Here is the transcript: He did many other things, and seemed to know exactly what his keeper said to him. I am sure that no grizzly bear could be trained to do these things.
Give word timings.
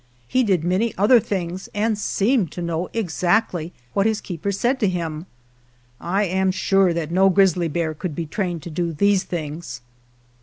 He 0.27 0.41
did 0.41 0.63
many 0.63 0.97
other 0.97 1.19
things, 1.19 1.69
and 1.75 1.95
seemed 1.95 2.51
to 2.53 2.61
know 2.63 2.89
exactly 2.91 3.71
what 3.93 4.07
his 4.07 4.19
keeper 4.19 4.51
said 4.51 4.79
to 4.79 4.89
him. 4.89 5.27
I 5.99 6.23
am 6.23 6.49
sure 6.49 6.91
that 6.91 7.11
no 7.11 7.29
grizzly 7.29 7.67
bear 7.67 7.93
could 7.93 8.15
be 8.15 8.25
trained 8.25 8.63
to 8.63 8.71
do 8.71 8.93
these 8.93 9.23
things. 9.25 9.81